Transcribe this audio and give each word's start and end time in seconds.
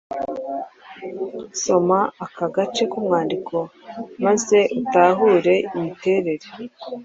Soma 1.61 1.99
aka 2.25 2.45
gace 2.55 2.83
k’umwandiko 2.91 3.55
maze 4.25 4.57
utahure 4.79 5.55
imiterere 5.77 6.47